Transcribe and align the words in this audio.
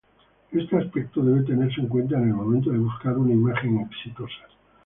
Este 0.51 0.77
aspecto 0.79 1.21
debe 1.21 1.43
tenerse 1.43 1.79
en 1.79 1.87
cuenta 1.87 2.17
en 2.17 2.23
el 2.29 2.33
momento 2.33 2.71
de 2.71 2.79
buscar 2.79 3.15
una 3.19 3.33
imagen 3.33 3.81
exitosa. 3.81 4.47